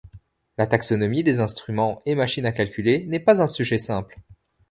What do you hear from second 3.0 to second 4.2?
n'est pas un sujet simple.